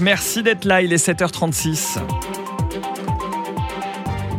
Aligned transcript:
Merci 0.00 0.42
d'être 0.42 0.64
là, 0.64 0.82
il 0.82 0.92
est 0.92 1.06
7h36. 1.06 1.98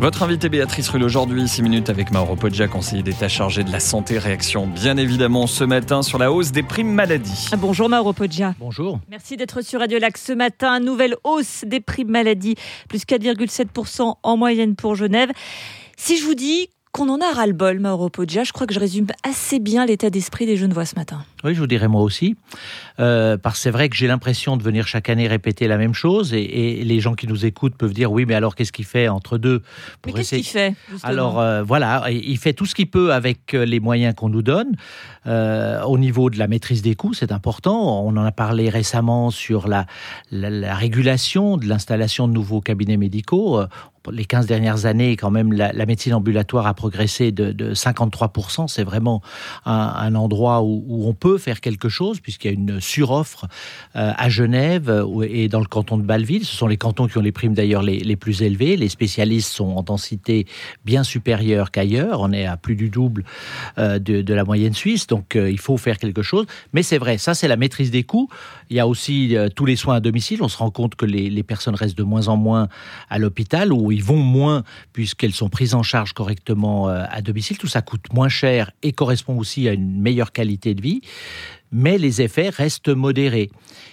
Votre 0.01 0.23
invité 0.23 0.49
Béatrice 0.49 0.89
Rulle 0.89 1.03
aujourd'hui, 1.03 1.47
6 1.47 1.63
minutes 1.63 1.89
avec 1.89 2.11
Mauro 2.11 2.35
Poggia, 2.35 2.67
conseiller 2.67 3.01
d'État 3.01 3.29
chargé 3.29 3.63
de 3.63 3.71
la 3.71 3.79
santé. 3.79 4.19
Réaction 4.19 4.67
bien 4.67 4.97
évidemment 4.97 5.47
ce 5.47 5.63
matin 5.63 6.01
sur 6.01 6.17
la 6.17 6.31
hausse 6.31 6.51
des 6.51 6.61
primes 6.61 6.91
maladie. 6.91 7.47
Ah, 7.53 7.55
bonjour 7.55 7.87
Mauro 7.87 8.11
Poggia. 8.11 8.53
Bonjour. 8.59 8.99
Merci 9.09 9.37
d'être 9.37 9.61
sur 9.61 9.79
Radio 9.79 9.97
Lac 9.97 10.17
ce 10.17 10.33
matin. 10.33 10.81
Nouvelle 10.81 11.15
hausse 11.23 11.63
des 11.65 11.79
primes 11.79 12.11
maladie, 12.11 12.55
plus 12.89 13.05
4,7% 13.05 14.15
en 14.21 14.37
moyenne 14.37 14.75
pour 14.75 14.95
Genève. 14.95 15.29
Si 15.95 16.17
je 16.17 16.25
vous 16.25 16.35
dis 16.35 16.69
qu'on 16.95 17.09
en 17.09 17.19
a 17.19 17.33
ras-le-bol, 17.33 17.79
Mauro 17.79 18.07
Poggia. 18.07 18.45
Je 18.45 18.53
crois 18.53 18.65
que 18.65 18.73
je 18.73 18.79
résume 18.79 19.07
assez 19.27 19.59
bien 19.59 19.85
l'état 19.85 20.09
d'esprit 20.09 20.45
des 20.45 20.55
Genevois 20.55 20.85
ce 20.85 20.95
matin. 20.95 21.25
Oui, 21.43 21.53
je 21.53 21.59
vous 21.59 21.67
dirais 21.67 21.89
moi 21.89 22.01
aussi. 22.01 22.37
Euh, 23.01 23.35
parce 23.35 23.57
que 23.57 23.63
c'est 23.63 23.69
vrai 23.69 23.89
que 23.89 23.97
j'ai 23.97 24.07
l'impression 24.07 24.55
de 24.55 24.63
venir 24.63 24.87
chaque 24.87 25.09
année 25.09 25.27
répéter 25.27 25.67
la 25.67 25.77
même 25.77 25.93
chose 25.93 26.33
et, 26.33 26.85
les 26.85 26.99
gens 27.01 27.13
qui 27.13 27.27
nous 27.27 27.45
écoutent 27.45 27.75
peuvent 27.75 27.93
dire 27.93 28.13
oui, 28.13 28.25
mais 28.25 28.33
alors 28.33 28.55
qu'est-ce 28.55 28.71
qu'il 28.71 28.85
fait 28.85 29.09
entre 29.09 29.37
deux 29.37 29.61
Mais 30.05 30.13
qu'est-ce 30.13 30.35
qu'il 30.35 30.45
fait 30.45 30.73
Alors 31.03 31.41
euh, 31.41 31.63
voilà, 31.63 32.05
il 32.09 32.37
fait 32.37 32.53
tout 32.53 32.65
ce 32.65 32.73
qu'il 32.73 32.89
peut 32.89 33.11
avec 33.11 33.53
euh, 33.53 33.65
les 33.65 33.81
moyens 33.81 34.15
qu'on 34.15 34.29
nous 34.29 34.41
donne. 34.41 34.71
au 35.25 35.97
niveau 35.97 36.29
de 36.29 36.39
la 36.39 36.47
maîtrise 36.47 36.81
des 36.81 36.95
coûts, 36.95 37.13
c'est 37.13 37.33
important. 37.33 38.05
On 38.05 38.15
en 38.15 38.23
a 38.23 38.31
parlé 38.31 38.69
récemment 38.69 39.31
sur 39.31 39.67
la, 39.67 39.85
la 40.31 40.75
régulation 40.75 41.57
de 41.57 41.65
l'installation 41.65 42.29
de 42.29 42.33
nouveaux 42.33 42.61
cabinets 42.61 42.95
médicaux 42.95 43.59
les 44.11 44.25
15 44.25 44.45
dernières 44.45 44.85
années, 44.85 45.15
quand 45.15 45.31
même, 45.31 45.53
la, 45.53 45.85
médecine 45.85 46.13
ambulatoire 46.13 46.67
a 46.67 46.73
progressé 46.73 47.31
de, 47.31 47.73
53%. 47.73 48.67
C'est 48.67 48.83
vraiment 48.83 49.21
un, 49.65 50.15
endroit 50.15 50.61
où, 50.61 51.07
on 51.07 51.13
peut 51.13 51.37
faire 51.37 51.61
quelque 51.61 51.89
chose, 51.89 52.19
puisqu'il 52.19 52.47
y 52.47 52.51
a 52.51 52.53
une 52.53 52.81
suroffre 52.81 53.45
euh, 53.95 54.11
à 54.15 54.29
Genève 54.29 55.05
et 55.27 55.47
dans 55.47 55.59
le 55.59 55.65
canton 55.65 55.97
de 55.97 56.03
Bâle-Ville. 56.03 56.45
Ce 56.45 56.55
sont 56.55 56.67
les 56.67 56.77
cantons 56.77 57.07
qui 57.07 57.17
ont 57.17 57.21
les 57.21 57.31
primes 57.31 57.53
d'ailleurs 57.53 57.83
les, 57.83 58.15
plus 58.15 58.41
élevées. 58.41 58.77
Les 58.77 58.89
spécialistes 58.89 59.51
sont 59.51 59.69
en 59.69 59.83
densité 59.83 60.47
bien 60.85 61.03
supérieure 61.03 61.71
qu'ailleurs. 61.71 62.21
On 62.21 62.31
est 62.31 62.45
à 62.45 62.57
plus 62.57 62.75
du 62.75 62.89
double 62.89 63.23
euh, 63.77 63.99
de, 63.99 64.33
la 64.33 64.43
moyenne 64.43 64.73
suisse. 64.73 65.07
Donc, 65.07 65.35
euh, 65.35 65.49
il 65.49 65.59
faut 65.59 65.77
faire 65.77 65.97
quelque 65.97 66.21
chose. 66.21 66.45
Mais 66.73 66.83
c'est 66.83 66.97
vrai, 66.97 67.17
ça, 67.17 67.33
c'est 67.33 67.47
la 67.47 67.57
maîtrise 67.57 67.91
des 67.91 68.03
coûts. 68.03 68.29
Il 68.69 68.75
y 68.75 68.79
a 68.79 68.87
aussi 68.87 69.35
tous 69.55 69.65
les 69.65 69.75
soins 69.75 69.95
à 69.95 69.99
domicile. 69.99 70.41
On 70.41 70.47
se 70.47 70.57
rend 70.57 70.71
compte 70.71 70.95
que 70.95 71.05
les, 71.05 71.43
personnes 71.43 71.75
restent 71.75 71.97
de 71.97 72.03
moins 72.03 72.27
en 72.27 72.37
moins 72.37 72.67
à 73.09 73.19
l'hôpital, 73.19 73.71
où 73.71 73.91
ils 73.95 74.03
vont 74.03 74.17
moins 74.17 74.63
puisqu'elles 74.93 75.33
sont 75.33 75.49
prises 75.49 75.73
en 75.73 75.83
charge 75.83 76.13
correctement 76.13 76.89
euh, 76.89 77.03
à 77.09 77.21
domicile. 77.21 77.57
Tout 77.57 77.67
ça 77.67 77.81
coûte 77.81 78.11
moins 78.13 78.29
cher 78.29 78.71
et 78.83 78.91
correspond 78.91 79.37
aussi 79.37 79.67
à 79.67 79.73
une 79.73 79.99
meilleure 80.01 80.31
qualité 80.31 80.75
de 80.75 80.81
vie. 80.81 81.01
Mais 81.71 81.97
les 81.97 82.21
effets 82.21 82.49
restent 82.49 82.89
modérés. 82.89 83.49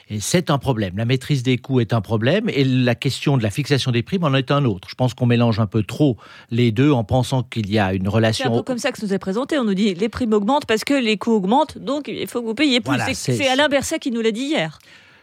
Et 0.08 0.20
c'est 0.20 0.50
un 0.50 0.58
problème. 0.58 0.96
La 0.96 1.04
maîtrise 1.04 1.42
des 1.42 1.56
coûts 1.56 1.80
est 1.80 1.92
un 1.92 2.00
problème 2.00 2.48
et 2.48 2.64
la 2.64 2.94
question 2.94 3.36
de 3.36 3.42
la 3.42 3.50
fixation 3.50 3.90
des 3.90 4.02
primes 4.02 4.24
en 4.24 4.34
est 4.34 4.50
un 4.50 4.64
autre. 4.64 4.88
Je 4.90 4.94
pense 4.94 5.14
qu'on 5.14 5.26
mélange 5.26 5.58
un 5.58 5.66
peu 5.66 5.82
trop 5.82 6.16
les 6.50 6.70
deux 6.70 6.90
en 6.90 7.04
pensant 7.04 7.42
qu'il 7.42 7.70
y 7.70 7.78
a 7.78 7.94
une 7.94 8.08
relation. 8.08 8.44
C'est 8.44 8.52
un 8.52 8.56
peu 8.58 8.62
comme 8.62 8.78
ça 8.78 8.92
que 8.92 8.98
ça 8.98 9.06
nous 9.06 9.14
est 9.14 9.18
présenté. 9.18 9.58
On 9.58 9.64
nous 9.64 9.74
dit 9.74 9.94
les 9.94 10.08
primes 10.08 10.32
augmentent 10.32 10.66
parce 10.66 10.84
que 10.84 10.94
les 10.94 11.16
coûts 11.16 11.32
augmentent, 11.32 11.78
donc 11.78 12.08
il 12.08 12.26
faut 12.26 12.40
que 12.40 12.46
vous 12.46 12.54
payiez 12.54 12.80
plus. 12.80 12.98
c'est 13.14 13.48
Alain 13.48 13.68
Berset 13.68 13.98
qui 13.98 14.10
nous 14.10 14.20
l'a 14.20 14.32
dit 14.32 14.42
hier. 14.42 14.78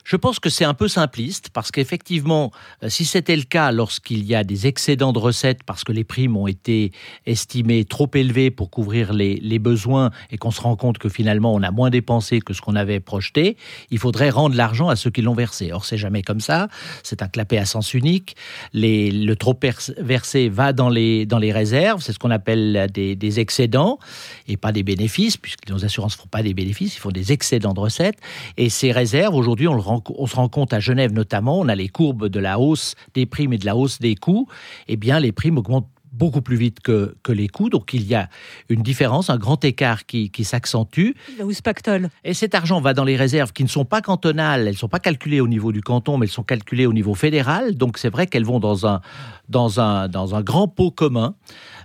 Je 0.09 0.15
pense 0.15 0.39
que 0.39 0.49
c'est 0.49 0.65
un 0.65 0.73
peu 0.73 0.87
simpliste 0.87 1.51
parce 1.53 1.69
qu'effectivement, 1.69 2.51
euh, 2.81 2.89
si 2.89 3.05
c'était 3.05 3.35
le 3.35 3.43
cas 3.43 3.71
lorsqu'il 3.71 4.25
y 4.25 4.33
a 4.33 4.43
des 4.43 4.65
excédents 4.65 5.13
de 5.13 5.19
recettes 5.19 5.61
parce 5.63 5.83
que 5.83 5.91
les 5.91 6.03
primes 6.03 6.35
ont 6.35 6.47
été 6.47 6.91
estimées 7.27 7.85
trop 7.85 8.09
élevées 8.15 8.49
pour 8.49 8.71
couvrir 8.71 9.13
les, 9.13 9.59
besoins 9.59 10.09
et 10.31 10.39
qu'on 10.39 10.49
se 10.49 10.61
rend 10.61 10.75
compte 10.75 10.97
que 10.97 11.09
finalement 11.09 11.53
on 11.53 11.61
a 11.61 11.69
moins 11.69 11.91
dépensé 11.91 12.39
que 12.39 12.53
ce 12.53 12.61
qu'on 12.61 12.75
avait 12.75 12.99
projeté, 12.99 13.55
il 13.91 13.99
faudrait 13.99 14.31
rendre 14.31 14.55
l'argent 14.55 14.89
à 14.89 14.95
ceux 14.95 15.11
qui 15.11 15.21
l'ont 15.21 15.35
versé. 15.35 15.71
Or, 15.71 15.85
c'est 15.85 15.97
jamais 15.97 16.23
comme 16.23 16.39
ça. 16.39 16.69
C'est 17.03 17.21
un 17.21 17.27
clapet 17.27 17.59
à 17.59 17.65
sens 17.65 17.93
unique. 17.93 18.35
le 18.73 19.33
trop 19.35 19.55
versé 19.99 20.49
va 20.49 20.73
dans 20.73 20.89
les, 20.89 21.27
dans 21.27 21.37
les 21.37 21.51
réserves. 21.51 22.01
C'est 22.01 22.13
ce 22.13 22.19
qu'on 22.19 22.31
appelle 22.31 22.87
des, 22.91 23.39
excédents 23.39 23.99
et 24.47 24.57
pas 24.57 24.71
des 24.71 24.81
bénéfices, 24.81 25.37
puisque 25.37 25.69
nos 25.69 25.85
assurances 25.85 26.17
ne 26.17 26.21
font 26.23 26.29
pas 26.29 26.41
des 26.41 26.55
bénéfices, 26.55 26.95
ils 26.95 26.99
font 26.99 27.11
des 27.11 27.31
excédents 27.31 27.75
de 27.75 27.79
recettes. 27.79 28.17
Et 28.57 28.69
ces 28.69 28.91
réserves, 28.91 29.35
aujourd'hui, 29.35 29.67
on 29.67 29.75
le 29.75 29.81
on 30.09 30.27
se 30.27 30.35
rend 30.35 30.49
compte 30.49 30.73
à 30.73 30.79
Genève 30.79 31.13
notamment, 31.13 31.59
on 31.59 31.67
a 31.67 31.75
les 31.75 31.89
courbes 31.89 32.27
de 32.27 32.39
la 32.39 32.59
hausse 32.59 32.95
des 33.13 33.25
primes 33.25 33.53
et 33.53 33.57
de 33.57 33.65
la 33.65 33.75
hausse 33.75 33.99
des 33.99 34.15
coûts, 34.15 34.47
eh 34.87 34.97
bien 34.97 35.19
les 35.19 35.31
primes 35.31 35.57
augmentent 35.57 35.87
beaucoup 36.11 36.41
plus 36.41 36.57
vite 36.57 36.79
que, 36.79 37.15
que 37.23 37.31
les 37.31 37.47
coûts. 37.47 37.69
Donc 37.69 37.93
il 37.93 38.03
y 38.03 38.15
a 38.15 38.29
une 38.69 38.81
différence, 38.81 39.29
un 39.29 39.37
grand 39.37 39.63
écart 39.63 40.05
qui, 40.05 40.29
qui 40.29 40.43
s'accentue. 40.43 41.11
La 41.37 41.45
hausse 41.45 41.61
pactole. 41.61 42.09
Et 42.23 42.33
cet 42.33 42.55
argent 42.55 42.81
va 42.81 42.93
dans 42.93 43.03
les 43.03 43.15
réserves 43.15 43.53
qui 43.53 43.63
ne 43.63 43.69
sont 43.69 43.85
pas 43.85 44.01
cantonales, 44.01 44.61
elles 44.61 44.73
ne 44.73 44.77
sont 44.77 44.89
pas 44.89 44.99
calculées 44.99 45.41
au 45.41 45.47
niveau 45.47 45.71
du 45.71 45.81
canton, 45.81 46.17
mais 46.17 46.25
elles 46.25 46.31
sont 46.31 46.43
calculées 46.43 46.85
au 46.85 46.93
niveau 46.93 47.13
fédéral. 47.13 47.75
Donc 47.75 47.97
c'est 47.97 48.09
vrai 48.09 48.27
qu'elles 48.27 48.45
vont 48.45 48.59
dans 48.59 48.87
un, 48.87 49.01
dans, 49.47 49.79
un, 49.79 50.07
dans 50.07 50.35
un 50.35 50.41
grand 50.41 50.67
pot 50.67 50.91
commun. 50.91 51.35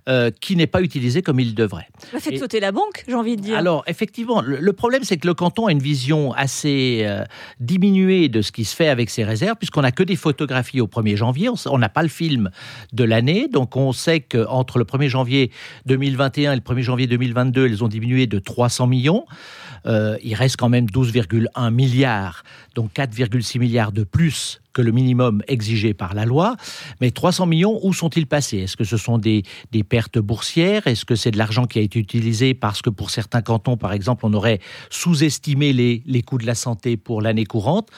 Euh, 0.06 0.30
qui 0.38 0.54
n'est 0.54 0.66
pas 0.66 0.82
utilisé 0.82 1.22
comme 1.22 1.40
il 1.40 1.54
devrait. 1.54 1.88
Ça 2.12 2.20
fait 2.20 2.36
sauter 2.36 2.60
la 2.60 2.72
banque, 2.72 3.04
j'ai 3.08 3.14
envie 3.14 3.36
de 3.36 3.40
dire. 3.40 3.56
Alors, 3.56 3.84
effectivement, 3.86 4.42
le, 4.42 4.72
problème, 4.74 5.02
c'est 5.02 5.16
que 5.16 5.26
le 5.26 5.32
canton 5.32 5.66
a 5.66 5.72
une 5.72 5.78
vision 5.78 6.34
assez 6.34 7.04
euh, 7.06 7.24
diminuée 7.58 8.28
de 8.28 8.42
ce 8.42 8.52
qui 8.52 8.66
se 8.66 8.76
fait 8.76 8.88
avec 8.88 9.08
ses 9.08 9.24
réserves, 9.24 9.56
puisqu'on 9.56 9.80
n'a 9.80 9.92
que 9.92 10.02
des 10.02 10.16
photographies 10.16 10.82
au 10.82 10.88
1er 10.88 11.16
janvier. 11.16 11.48
On 11.64 11.78
n'a 11.78 11.88
pas 11.88 12.02
le 12.02 12.10
film 12.10 12.50
de 12.92 13.02
l'année. 13.02 13.48
Donc, 13.48 13.76
on 13.76 13.92
sait 13.92 14.20
qu'entre 14.20 14.78
le 14.78 14.84
1er 14.84 15.08
janvier 15.08 15.50
2021 15.86 16.52
et 16.52 16.56
le 16.56 16.60
1er 16.60 16.82
janvier 16.82 17.06
2022, 17.06 17.64
elles 17.64 17.82
ont 17.82 17.88
diminué 17.88 18.26
de 18.26 18.38
300 18.38 18.86
millions. 18.86 19.24
Euh, 19.86 20.18
il 20.22 20.34
reste 20.34 20.58
quand 20.58 20.68
même 20.68 20.84
12,1 20.84 21.70
milliards, 21.70 22.44
donc 22.74 22.92
4,6 22.92 23.58
milliards 23.58 23.92
de 23.92 24.04
plus 24.04 24.60
que 24.74 24.82
le 24.82 24.92
minimum 24.92 25.42
exigé 25.48 25.94
par 25.94 26.12
la 26.12 26.26
loi. 26.26 26.56
Mais 27.00 27.10
300 27.10 27.46
millions, 27.46 27.78
où 27.82 27.94
sont-ils 27.94 28.26
passés? 28.26 28.58
Est-ce 28.58 28.76
que 28.76 28.84
ce 28.84 28.98
sont 28.98 29.16
des, 29.16 29.44
pertes 29.88 30.18
boursières? 30.18 30.86
Est-ce 30.86 31.06
que 31.06 31.14
c'est 31.14 31.30
de 31.30 31.38
l'argent 31.38 31.64
qui 31.64 31.78
a 31.78 31.82
été 31.82 31.98
utilisé 31.98 32.52
parce 32.52 32.82
que 32.82 32.90
pour 32.90 33.10
certains 33.10 33.40
cantons, 33.40 33.78
par 33.78 33.92
exemple, 33.92 34.26
on 34.26 34.34
aurait 34.34 34.60
sous-estimé 34.90 35.72
les, 35.72 36.02
les 36.04 36.22
coûts 36.22 36.38
de 36.38 36.46
la 36.46 36.54
santé 36.54 36.98
pour 36.98 37.22
l'année 37.22 37.46
courante? 37.46 37.88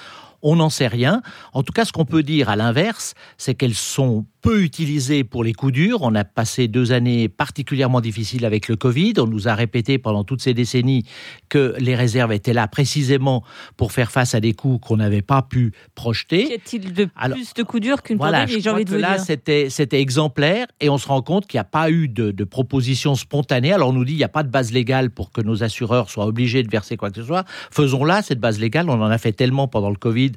On 0.43 0.57
n'en 0.57 0.71
sait 0.71 0.87
rien. 0.87 1.23
En 1.55 1.63
tout 1.63 1.73
cas, 1.73 1.85
ce 1.85 1.93
qu'on 1.93 2.05
peut 2.05 2.23
dire 2.23 2.49
à 2.49 2.57
l'inverse, 2.57 3.15
c'est 3.39 3.55
qu'elles 3.55 3.75
sont 3.75 4.27
peu 4.47 4.63
utilisées 4.63 5.25
pour 5.25 5.43
les 5.43 5.53
coups 5.53 5.73
durs. 5.73 6.03
On 6.03 6.15
a 6.15 6.23
passé 6.23 6.69
deux 6.69 6.93
années 6.93 7.29
particulièrement 7.29 8.01
difficiles 8.01 8.45
avec 8.45 8.69
le 8.69 8.77
Covid. 8.77 9.15
On 9.19 9.27
nous 9.27 9.49
a 9.49 9.57
répété 9.57 9.99
pendant 9.99 10.23
toutes 10.23 10.41
ces 10.41 10.55
décennies 10.55 11.03
que 11.49 11.75
les 11.81 11.97
réserves 11.97 12.31
étaient 12.31 12.53
là 12.53 12.69
précisément 12.69 13.43
pour 13.77 13.91
faire 13.91 14.13
face 14.13 14.37
à 14.37 14.41
des 14.41 14.53
coûts 14.53 14.79
qu'on 14.79 14.99
n'avait 14.99 15.21
pas 15.21 15.43
pu 15.43 15.73
projeter. 15.97 16.49
Y 16.49 16.55
a-t-il 16.55 16.93
de 16.93 17.09
plus 17.33 17.55
de 17.55 17.63
coups 17.65 17.83
durs 17.83 18.03
qu'une 18.05 18.19
voilà, 18.19 18.43
pandémie, 18.43 18.63
j'ai 18.63 18.71
envie 18.71 18.85
de 18.85 18.91
vous 18.91 18.99
là, 18.99 19.19
C'était, 19.19 19.69
c'était 19.69 20.01
exemplaire 20.01 20.69
et 20.81 20.91
on 20.91 20.99
se 20.99 21.09
rend 21.09 21.23
compte 21.23 21.49
qu'il 21.49 21.59
n'y 21.59 21.63
a 21.63 21.65
pas 21.65 21.91
eu 21.91 22.07
de, 22.07 22.31
de 22.31 22.45
proposition 22.45 23.17
spontanée. 23.17 23.73
Alors 23.73 23.89
on 23.89 23.95
nous 23.95 24.05
dit 24.05 24.13
qu'il 24.13 24.19
n'y 24.19 24.25
a 24.25 24.29
pas 24.29 24.45
de 24.45 24.51
base 24.51 24.71
légale 24.71 25.11
pour 25.11 25.33
que 25.33 25.41
nos 25.41 25.65
assureurs 25.65 26.09
soient 26.09 26.27
obligés 26.27 26.63
de 26.63 26.71
verser 26.71 26.97
quoi 26.97 27.11
que 27.11 27.17
ce 27.17 27.25
soit. 27.25 27.45
Faisons-la, 27.73 28.23
cette 28.23 28.39
base 28.39 28.61
légale. 28.61 28.91
On 28.91 29.03
en 29.03 29.11
a 29.11 29.19
fait 29.19 29.33
tellement 29.33 29.67
pendant 29.67 29.91
le 29.91 29.97
Covid 29.97 30.31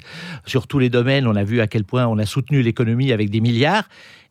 sur 0.46 0.66
tous 0.66 0.80
les 0.80 0.90
domaines. 0.90 1.28
On 1.28 1.36
a 1.36 1.44
vu 1.44 1.60
à 1.60 1.68
quel 1.68 1.84
point 1.84 2.08
on 2.08 2.18
a 2.18 2.26
soutenu 2.26 2.60
l'économie 2.60 3.12
avec 3.12 3.30
des 3.30 3.40
milliards 3.40 3.84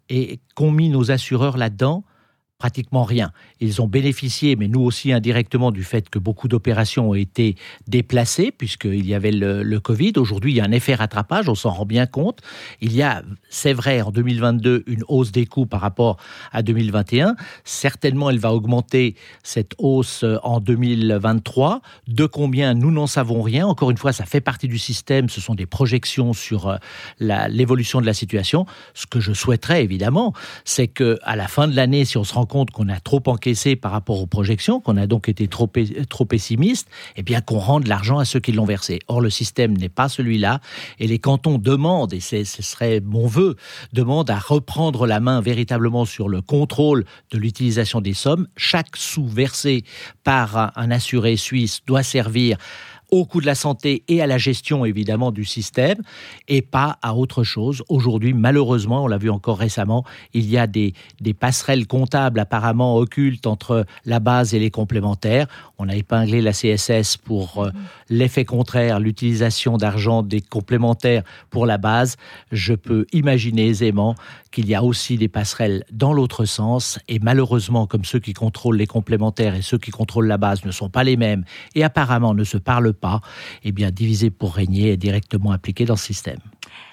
et 0.10 0.40
qu'ont 0.56 0.72
mis 0.72 0.90
nos 0.90 1.12
assureurs 1.12 1.58
là-dedans 1.58 2.04
pratiquement 2.60 3.04
rien. 3.04 3.32
Ils 3.62 3.82
ont 3.82 3.88
bénéficié, 3.88 4.58
mais 4.58 4.68
nous 4.68 4.82
aussi 4.82 5.14
indirectement, 5.14 5.72
du 5.72 5.86
fait 5.86 6.10
que 6.10 6.20
beaucoup 6.20 6.50
d'opérations 6.50 7.10
ont 7.12 7.14
été 7.16 7.56
déplacées, 7.88 8.52
puisqu'il 8.52 9.08
y 9.08 9.16
avait 9.16 9.32
le, 9.32 9.80
Covid. 9.80 10.12
Aujourd'hui, 10.18 10.52
il 10.52 10.56
y 10.58 10.60
a 10.60 10.66
un 10.66 10.72
effet 10.74 10.94
rattrapage, 10.94 11.48
on 11.48 11.56
s'en 11.56 11.70
rend 11.70 11.86
bien 11.86 12.06
compte. 12.06 12.42
Il 12.82 12.94
y 12.94 13.02
a, 13.02 13.24
c'est 13.50 13.72
vrai, 13.72 14.02
en 14.02 14.12
2022, 14.12 14.84
une 14.88 15.06
hausse 15.08 15.32
des 15.32 15.46
coûts 15.46 15.66
par 15.66 15.80
rapport 15.80 16.18
à 16.52 16.62
2021. 16.62 17.38
Certainement, 17.64 18.30
elle 18.30 18.40
va 18.40 18.54
augmenter 18.54 19.16
cette 19.42 19.72
hausse 19.78 20.26
en 20.44 20.60
2023. 20.60 21.82
De 22.10 22.26
combien, 22.26 22.74
nous 22.74 22.92
n'en 22.92 23.08
savons 23.08 23.42
rien. 23.42 23.68
Encore 23.68 23.90
une 23.90 23.98
fois, 23.98 24.12
ça 24.12 24.26
fait 24.26 24.42
partie 24.42 24.68
du 24.68 24.78
système, 24.78 25.30
ce 25.30 25.40
sont 25.40 25.56
des 25.56 25.66
projections 25.66 26.34
sur 26.34 26.68
euh, 26.68 26.76
l'évolution 27.20 28.02
de 28.02 28.06
la 28.06 28.14
situation. 28.14 28.66
Ce 28.94 29.08
que 29.08 29.22
je 29.22 29.32
souhaiterais, 29.32 29.82
évidemment, 29.82 30.34
c'est 30.66 30.90
que 30.90 31.18
à 31.24 31.38
la 31.38 31.48
fin 31.48 31.70
de 31.70 31.76
l'année, 31.76 32.04
si 32.04 32.18
on 32.18 32.26
se 32.26 32.34
rend 32.34 32.49
compte 32.50 32.72
qu'on 32.72 32.90
a 32.90 33.00
trop 33.00 33.24
encaissé 33.28 33.78
par 33.78 33.94
rapport 33.94 34.22
aux 34.22 34.28
projections, 34.28 34.82
qu'on 34.82 34.98
a 34.98 35.08
donc 35.08 35.30
été 35.30 35.48
trop, 35.48 35.70
trop 36.10 36.26
pessimiste, 36.26 36.90
eh 37.16 37.24
bien 37.24 37.40
qu'on 37.40 37.60
rende 37.60 37.88
l'argent 37.88 38.20
à 38.20 38.26
ceux 38.26 38.42
qui 38.42 38.52
l'ont 38.52 38.66
versé. 38.66 39.00
Or, 39.08 39.22
le 39.22 39.30
système 39.30 39.78
n'est 39.78 39.88
pas 39.88 40.10
celui-là, 40.10 40.60
et 41.00 41.08
les 41.08 41.20
cantons 41.20 41.58
demandent, 41.58 42.14
et 42.14 42.20
ce 42.20 42.44
serait 42.44 43.00
mon 43.00 43.28
vœu, 43.28 43.56
demandent 43.94 44.30
à 44.30 44.40
reprendre 44.40 45.08
la 45.08 45.22
main 45.22 45.40
véritablement 45.40 46.04
sur 46.04 46.28
le 46.28 46.42
contrôle 46.42 47.06
de 47.32 47.38
l'utilisation 47.38 48.02
des 48.02 48.14
sommes. 48.14 48.48
Chaque 48.58 48.98
sous 48.98 49.28
versé 49.28 49.86
par 50.26 50.74
un 50.76 50.92
assuré 50.92 51.38
suisse 51.38 51.80
doit 51.86 52.04
servir 52.04 52.58
au 53.12 53.26
coût 53.26 53.42
de 53.42 53.46
la 53.46 53.56
santé 53.56 54.04
et 54.08 54.22
à 54.22 54.28
la 54.28 54.38
gestion 54.38 54.86
évidemment 54.86 55.32
du 55.32 55.46
système 55.46 55.98
et 56.48 56.62
pas 56.62 56.98
à 57.02 57.16
autre 57.16 57.44
chose. 57.44 57.84
Aujourd'hui, 57.90 58.34
malheureusement, 58.34 59.04
on 59.04 59.08
l'a 59.08 59.18
vu 59.18 59.30
encore 59.30 59.58
récemment, 59.58 60.06
il 60.34 60.50
y 60.50 60.58
a 60.58 60.68
des, 60.68 60.94
des 61.22 61.34
passerelles 61.34 61.88
comptables 61.88 62.40
apparemment 62.40 62.98
occultes 62.98 63.48
entre 63.48 63.86
la 64.06 64.20
base 64.20 64.54
et 64.54 64.60
les 64.60 64.72
complémentaires. 64.72 65.48
On 65.78 65.90
a 65.90 65.96
épinglé 65.96 66.42
la 66.42 66.52
CSS 66.52 67.18
pour 67.18 67.64
euh, 67.64 67.72
l'effet 68.10 68.46
contraire, 68.46 69.00
l'utilisation 69.00 69.78
d'argent 69.78 70.24
des 70.24 70.42
complémentaires 70.42 71.24
pour 71.50 71.66
la 71.66 71.78
base. 71.78 72.18
Je 72.52 72.74
peux 72.74 73.06
imaginer 73.14 73.68
aisément 73.68 74.16
qu'il 74.52 74.68
y 74.68 74.76
a 74.76 74.84
aussi 74.84 75.18
des 75.18 75.28
passerelles 75.28 75.84
dans 75.92 76.14
l'autre 76.14 76.46
sens 76.46 77.00
et 77.08 77.20
malheureusement, 77.20 77.88
comme 77.88 78.06
ceux 78.06 78.20
qui 78.20 78.34
contrôlent 78.34 78.78
les 78.78 78.88
complémentaires 78.88 79.56
et 79.56 79.62
ceux 79.62 79.78
qui 79.78 79.92
contrôlent 79.92 80.28
la 80.28 80.38
base 80.38 80.66
ne 80.66 80.72
sont 80.72 80.90
pas 80.90 81.04
les 81.04 81.18
mêmes 81.18 81.44
et 81.76 81.84
apparemment 81.84 82.34
ne 82.34 82.44
se 82.44 82.58
parlent 82.58 82.94
pas, 82.94 82.99
eh 83.64 83.72
bien, 83.72 83.92
diviser 83.92 84.30
pour 84.30 84.54
régner 84.54 84.92
est 84.92 84.98
directement 84.98 85.52
appliqué 85.52 85.86
dans 85.86 85.96
ce 85.96 86.06
système. 86.06 86.40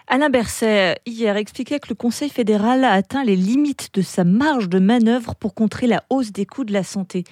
Alain 0.08 0.30
Berset, 0.30 1.00
hier, 1.04 1.36
expliquait 1.36 1.80
que 1.80 1.88
le 1.88 1.96
Conseil 1.96 2.30
fédéral 2.30 2.84
a 2.84 2.92
atteint 2.92 3.24
les 3.24 3.34
limites 3.34 3.90
de 3.94 4.02
sa 4.02 4.24
marge 4.24 4.68
de 4.68 4.78
manœuvre 4.78 5.34
pour 5.34 5.54
contrer 5.54 5.86
la 5.86 6.04
hausse 6.10 6.32
des 6.32 6.46
coûts 6.46 6.64
de 6.64 6.72
la 6.72 6.84
santé. 6.84 7.24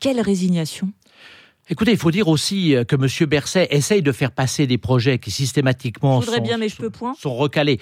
Quelle 0.00 0.20
résignation 0.20 0.92
Écoutez, 1.68 1.92
il 1.92 1.96
faut 1.98 2.10
dire 2.10 2.28
aussi 2.28 2.74
euh, 2.74 2.84
que 2.84 2.96
M. 2.96 3.28
Berset 3.28 3.68
essaye 3.70 4.02
de 4.02 4.12
faire 4.12 4.32
passer 4.32 4.66
des 4.66 4.78
projets 4.78 5.18
qui 5.18 5.30
systématiquement 5.30 6.20
sont, 6.20 6.40
bien, 6.40 6.58
mais 6.58 6.68
je 6.68 6.76
peux 6.76 6.90
point. 6.90 7.14
sont 7.18 7.34
recalés. 7.34 7.78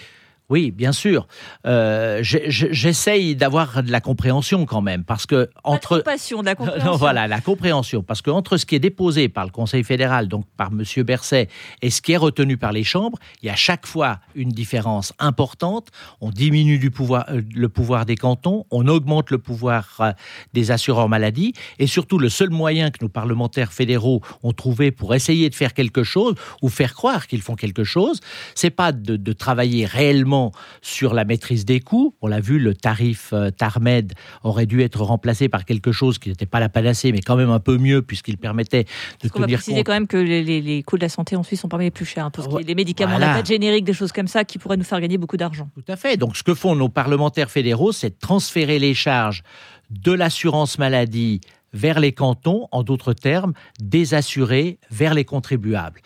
Oui, 0.51 0.73
bien 0.73 0.91
sûr. 0.91 1.29
Euh, 1.65 2.19
J'essaye 2.23 3.37
d'avoir 3.37 3.85
de 3.85 3.93
la 3.93 4.01
compréhension 4.01 4.67
quand 4.67 4.83
même, 4.83 5.05
parce 5.05 5.25
que 5.25 5.49
entre 5.63 6.01
Pas 6.01 6.17
de 6.17 6.45
la 6.45 6.55
compréhension. 6.57 6.97
voilà, 6.97 7.29
la 7.29 7.41
compréhension, 7.41 8.03
parce 8.03 8.21
que 8.21 8.31
entre 8.31 8.57
ce 8.57 8.67
qui 8.67 8.75
est 8.75 8.81
déposé 8.81 9.29
par 9.29 9.45
le 9.45 9.53
Conseil 9.53 9.85
fédéral, 9.85 10.27
donc 10.27 10.45
par 10.57 10.73
Monsieur 10.73 11.05
Berset, 11.05 11.49
et 11.83 11.91
ce 11.91 12.03
qui 12.03 12.13
est 12.13 12.17
retenu 12.17 12.57
par 12.57 12.73
les 12.73 12.83
chambres, 12.83 13.17
il 13.43 13.47
y 13.47 13.51
a 13.51 13.55
chaque 13.55 13.87
fois 13.87 14.19
une 14.35 14.49
différence 14.49 15.13
importante. 15.21 15.89
On 16.21 16.31
diminue 16.31 16.79
du 16.79 16.91
pouvoir, 16.91 17.27
euh, 17.31 17.43
le 17.55 17.69
pouvoir 17.69 18.05
des 18.05 18.17
cantons, 18.17 18.67
on 18.73 18.89
augmente 18.89 19.31
le 19.31 19.39
pouvoir 19.39 19.97
euh, 20.01 20.13
des 20.53 20.73
assureurs 20.73 21.09
maladie, 21.09 21.53
et 21.79 21.87
surtout 21.87 22.19
le 22.19 22.29
seul 22.29 22.51
moyen 22.51 22.91
que 22.91 22.99
nos 23.05 23.09
parlementaires 23.09 23.73
fédéraux 23.73 24.21
ont 24.43 24.53
trouvé 24.53 24.91
pour 24.91 25.15
essayer 25.15 25.49
de 25.49 25.55
faire 25.55 25.75
quelque 25.75 26.03
chose 26.03 26.35
ou 26.61 26.69
faire 26.69 26.95
croire 26.95 27.29
qu'ils 27.29 27.43
font 27.43 27.55
quelque 27.55 27.85
chose, 27.85 28.19
c'est 28.57 28.71
pas 28.71 28.91
de, 28.91 29.15
de 29.17 29.33
travailler 29.33 29.87
réellement 29.87 30.40
sur 30.83 31.15
la 31.15 31.25
maîtrise 31.25 31.65
des 31.65 31.81
coûts. 31.81 32.15
On 32.21 32.27
l'a 32.27 32.41
vu, 32.41 32.59
le 32.59 32.75
tarif 32.75 33.33
euh, 33.33 33.51
Tarmed 33.51 34.13
aurait 34.43 34.67
dû 34.67 34.83
être 34.83 35.03
remplacé 35.03 35.49
par 35.49 35.65
quelque 35.65 35.93
chose 35.93 36.19
qui 36.19 36.29
n'était 36.29 36.47
pas 36.47 36.61
la 36.61 36.69
panacée, 36.69 37.13
mais 37.13 37.21
quand 37.21 37.37
même 37.37 37.51
un 37.51 37.61
peu 37.61 37.79
mieux, 37.79 38.03
puisqu'il 38.03 38.39
permettait 38.39 38.85
de 39.23 39.29
tenir 39.29 39.33
On 39.37 39.41
va 39.41 39.47
préciser 39.47 39.85
quand 39.85 39.93
même 39.93 40.07
que 40.07 40.17
les, 40.17 40.83
coûts 40.83 40.97
de 40.97 41.03
la 41.03 41.09
santé 41.09 41.37
en 41.37 41.43
Suisse 41.43 41.61
sont 41.61 41.69
parmi 41.69 41.87
les 41.87 41.91
plus 41.91 42.05
chers. 42.05 42.25
Hein, 42.25 42.33
les 42.67 42.75
médicaments, 42.75 43.17
voilà. 43.17 43.37
la 43.37 43.45
générique, 43.45 43.85
des 43.85 43.93
choses 43.93 44.13
comme 44.13 44.29
ça, 44.29 44.45
qui 44.45 44.59
pourraient 44.59 44.77
nous 44.77 44.85
faire 44.85 45.01
gagner 45.01 45.19
beaucoup 45.19 45.37
d'argent. 45.37 45.69
Tout 45.75 45.93
à 45.93 45.97
fait. 45.97 46.17
Donc, 46.17 46.37
ce 46.37 46.43
que 46.43 46.55
font 46.55 46.75
nos 46.75 46.89
parlementaires 46.89 47.51
fédéraux, 47.51 47.93
c'est 47.93 48.11
de 48.11 48.19
transférer 48.21 48.79
les 48.79 48.95
charges 48.95 49.43
de 49.91 50.13
l'assurance 50.13 50.79
maladie 50.79 51.41
vers 51.73 52.01
les 52.01 52.13
cantons, 52.13 52.67
en 52.73 52.83
d'autres 52.83 53.13
termes, 53.13 53.53
des 53.81 54.15
assurés 54.15 54.79
vers 54.91 55.15
les 55.15 55.25
contribuables 55.25 56.01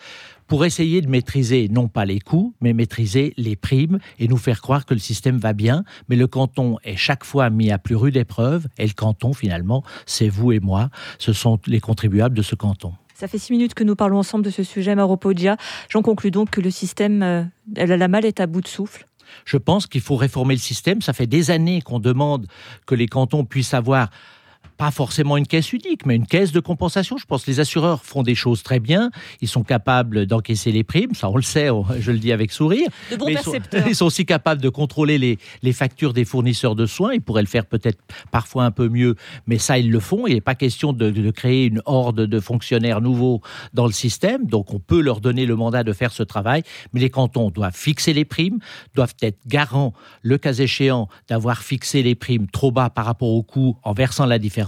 pour 0.47 0.65
essayer 0.65 1.01
de 1.01 1.07
maîtriser 1.07 1.67
non 1.69 1.87
pas 1.87 2.05
les 2.05 2.19
coûts, 2.19 2.53
mais 2.61 2.73
maîtriser 2.73 3.33
les 3.37 3.55
primes 3.55 3.99
et 4.19 4.27
nous 4.27 4.37
faire 4.37 4.61
croire 4.61 4.85
que 4.85 4.93
le 4.93 4.99
système 4.99 5.37
va 5.37 5.53
bien. 5.53 5.83
Mais 6.09 6.15
le 6.15 6.27
canton 6.27 6.77
est 6.83 6.95
chaque 6.95 7.23
fois 7.23 7.49
mis 7.49 7.71
à 7.71 7.77
plus 7.77 7.95
rude 7.95 8.17
épreuve 8.17 8.67
et 8.77 8.85
le 8.85 8.93
canton, 8.93 9.33
finalement, 9.33 9.83
c'est 10.05 10.29
vous 10.29 10.51
et 10.51 10.59
moi, 10.59 10.89
ce 11.19 11.33
sont 11.33 11.59
les 11.67 11.79
contribuables 11.79 12.35
de 12.35 12.41
ce 12.41 12.55
canton. 12.55 12.93
Ça 13.13 13.29
fait 13.29 13.37
six 13.37 13.53
minutes 13.53 13.73
que 13.73 13.83
nous 13.83 13.95
parlons 13.95 14.19
ensemble 14.19 14.43
de 14.43 14.49
ce 14.49 14.63
sujet, 14.63 14.93
Maropodia. 14.93 15.55
J'en 15.89 16.01
conclus 16.01 16.31
donc 16.31 16.49
que 16.49 16.59
le 16.59 16.69
système, 16.69 17.23
euh, 17.23 17.43
la 17.75 18.07
malle 18.09 18.25
est 18.25 18.41
à 18.41 18.47
bout 18.47 18.61
de 18.61 18.67
souffle. 18.67 19.07
Je 19.45 19.57
pense 19.57 19.87
qu'il 19.87 20.01
faut 20.01 20.17
réformer 20.17 20.53
le 20.53 20.59
système. 20.59 21.01
Ça 21.01 21.13
fait 21.13 21.27
des 21.27 21.49
années 21.49 21.81
qu'on 21.81 21.99
demande 21.99 22.47
que 22.85 22.93
les 22.93 23.07
cantons 23.07 23.45
puissent 23.45 23.73
avoir 23.73 24.09
pas 24.77 24.91
forcément 24.91 25.37
une 25.37 25.47
caisse 25.47 25.71
unique, 25.73 26.05
mais 26.05 26.15
une 26.15 26.25
caisse 26.25 26.51
de 26.51 26.59
compensation. 26.59 27.17
Je 27.17 27.25
pense 27.25 27.45
que 27.45 27.51
les 27.51 27.59
assureurs 27.59 28.03
font 28.03 28.23
des 28.23 28.35
choses 28.35 28.63
très 28.63 28.79
bien. 28.79 29.09
Ils 29.41 29.47
sont 29.47 29.63
capables 29.63 30.25
d'encaisser 30.25 30.71
les 30.71 30.83
primes, 30.83 31.15
ça 31.15 31.29
on 31.29 31.37
le 31.37 31.43
sait, 31.43 31.69
je 31.99 32.11
le 32.11 32.19
dis 32.19 32.31
avec 32.31 32.51
sourire. 32.51 32.87
De 33.11 33.15
bons 33.15 33.25
mais 33.25 33.33
ils, 33.87 33.95
sont, 33.95 34.05
aussi 34.05 34.25
capables 34.25 34.61
de 34.61 34.69
contrôler 34.69 35.17
les, 35.17 35.39
les, 35.63 35.73
factures 35.73 36.13
des 36.13 36.25
fournisseurs 36.25 36.75
de 36.75 36.85
soins. 36.85 37.13
Ils 37.13 37.21
pourraient 37.21 37.41
le 37.41 37.47
faire 37.47 37.65
peut-être 37.65 37.99
parfois 38.31 38.65
un 38.65 38.71
peu 38.71 38.89
mieux, 38.89 39.15
mais 39.47 39.57
ça 39.57 39.77
ils 39.77 39.89
le 39.89 39.99
font. 39.99 40.27
Il 40.27 40.33
n'est 40.33 40.41
pas 40.41 40.55
question 40.55 40.93
de, 40.93 41.09
de, 41.09 41.31
créer 41.31 41.65
une 41.65 41.81
horde 41.85 42.21
de 42.21 42.39
fonctionnaires 42.39 43.01
nouveaux 43.01 43.41
dans 43.73 43.85
le 43.85 43.93
système. 43.93 44.45
Donc 44.45 44.73
on 44.73 44.79
peut 44.79 45.01
leur 45.01 45.21
donner 45.21 45.45
le 45.45 45.55
mandat 45.55 45.83
de 45.83 45.93
faire 45.93 46.11
ce 46.11 46.23
travail, 46.23 46.63
mais 46.93 46.99
les 46.99 47.09
cantons 47.09 47.49
doivent 47.49 47.75
fixer 47.75 48.13
les 48.13 48.25
primes, 48.25 48.59
doivent 48.93 49.15
être 49.21 49.39
garants, 49.47 49.93
le 50.21 50.37
cas 50.37 50.53
échéant, 50.53 51.07
d'avoir 51.29 51.63
fixé 51.63 52.03
les 52.03 52.15
primes 52.15 52.47
trop 52.47 52.71
bas 52.71 52.89
par 52.89 53.05
rapport 53.05 53.29
au 53.29 53.43
coût 53.43 53.77
en 53.83 53.93
versant 53.93 54.25
la 54.25 54.39
différence 54.39 54.64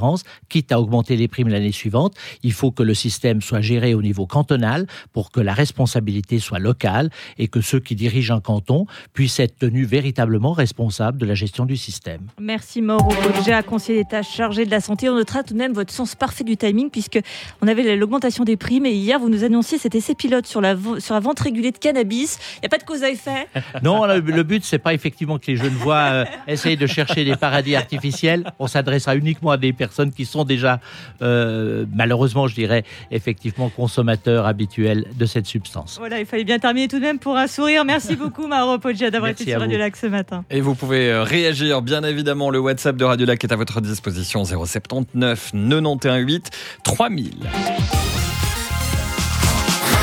quitte 0.49 0.71
à 0.71 0.79
augmenter 0.79 1.15
les 1.15 1.27
primes 1.27 1.49
l'année 1.49 1.71
suivante. 1.71 2.15
Il 2.43 2.53
faut 2.53 2.71
que 2.71 2.83
le 2.83 2.93
système 2.93 3.41
soit 3.41 3.61
géré 3.61 3.93
au 3.93 4.01
niveau 4.01 4.25
cantonal 4.25 4.87
pour 5.13 5.31
que 5.31 5.39
la 5.39 5.53
responsabilité 5.53 6.39
soit 6.39 6.59
locale 6.59 7.09
et 7.37 7.47
que 7.47 7.61
ceux 7.61 7.79
qui 7.79 7.95
dirigent 7.95 8.35
un 8.35 8.41
canton 8.41 8.85
puissent 9.13 9.39
être 9.39 9.57
tenus 9.57 9.87
véritablement 9.87 10.53
responsables 10.53 11.17
de 11.17 11.25
la 11.25 11.35
gestion 11.35 11.65
du 11.65 11.77
système. 11.77 12.21
Merci 12.39 12.81
Mauro 12.81 13.11
à 13.47 13.63
conseiller 13.63 14.03
d'État 14.03 14.21
chargé 14.21 14.65
de 14.65 14.71
la 14.71 14.81
santé. 14.81 15.09
On 15.09 15.15
notera 15.15 15.43
tout 15.43 15.53
de 15.53 15.57
même 15.57 15.73
votre 15.73 15.93
sens 15.93 16.15
parfait 16.15 16.43
du 16.43 16.57
timing 16.57 16.89
puisque 16.89 17.19
on 17.61 17.67
avait 17.67 17.95
l'augmentation 17.95 18.43
des 18.43 18.57
primes 18.57 18.85
et 18.85 18.91
hier 18.91 19.19
vous 19.19 19.29
nous 19.29 19.43
annonciez 19.43 19.77
cet 19.77 19.95
essai 19.95 20.15
pilote 20.15 20.45
sur 20.45 20.61
la, 20.61 20.75
sur 20.99 21.13
la 21.13 21.19
vente 21.19 21.39
régulée 21.39 21.71
de 21.71 21.77
cannabis. 21.77 22.37
Il 22.57 22.59
n'y 22.61 22.65
a 22.65 22.69
pas 22.69 22.77
de 22.77 22.83
cause 22.83 23.03
à 23.03 23.09
effet 23.09 23.47
Non, 23.83 24.05
le, 24.05 24.43
but 24.43 24.63
c'est 24.63 24.79
pas 24.79 24.93
effectivement 24.93 25.37
que 25.37 25.47
les 25.47 25.55
jeunes 25.55 25.73
voix 25.73 26.09
euh, 26.11 26.25
essayent 26.47 26.77
de 26.77 26.87
chercher 26.87 27.23
des 27.23 27.35
paradis 27.35 27.75
artificiels. 27.75 28.51
On 28.59 28.67
s'adressera 28.67 29.15
uniquement 29.15 29.51
à 29.51 29.57
des 29.57 29.73
personnes 29.73 29.86
personnes 29.87 30.11
qui 30.11 30.25
sont 30.25 30.43
déjà, 30.43 30.79
euh, 31.21 31.85
malheureusement, 31.95 32.47
je 32.47 32.55
dirais, 32.55 32.83
effectivement 33.11 33.69
consommateurs 33.69 34.45
habituels 34.45 35.05
de 35.17 35.25
cette 35.25 35.45
substance. 35.45 35.95
Voilà, 35.99 36.19
il 36.19 36.25
fallait 36.25 36.43
bien 36.43 36.59
terminer 36.59 36.87
tout 36.87 36.97
de 36.97 37.01
même 37.01 37.19
pour 37.19 37.37
un 37.37 37.47
sourire. 37.47 37.85
Merci 37.85 38.15
beaucoup, 38.23 38.47
Maro 38.47 38.77
Poggia, 38.77 39.09
d'avoir 39.09 39.31
été 39.31 39.45
sur 39.45 39.59
Radio 39.59 39.77
Lac 39.77 39.95
ce 39.95 40.07
matin. 40.07 40.43
Et 40.49 40.61
vous 40.61 40.75
pouvez 40.75 41.09
euh, 41.09 41.23
réagir, 41.23 41.81
bien 41.81 42.03
évidemment. 42.03 42.49
Le 42.49 42.59
WhatsApp 42.59 42.97
de 42.97 43.05
Radio 43.05 43.25
Lac 43.25 43.43
est 43.43 43.51
à 43.51 43.55
votre 43.55 43.81
disposition 43.81 44.43
079 44.43 45.51
91 45.53 46.17
8 46.17 46.51
3000. 46.83 47.33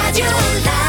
Radio 0.02 0.24
Lac. 0.64 0.83